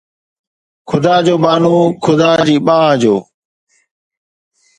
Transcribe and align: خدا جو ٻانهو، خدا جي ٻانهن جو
خدا 0.89 1.15
جو 1.25 1.35
ٻانهو، 1.43 1.81
خدا 2.05 2.31
جي 2.47 2.57
ٻانهن 2.67 2.99
جو 3.01 3.15